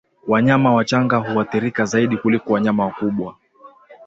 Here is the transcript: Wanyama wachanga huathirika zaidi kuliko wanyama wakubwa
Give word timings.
Wanyama 0.27 0.73
wachanga 0.75 1.17
huathirika 1.17 1.85
zaidi 1.85 2.17
kuliko 2.17 2.53
wanyama 2.53 2.85
wakubwa 2.85 3.35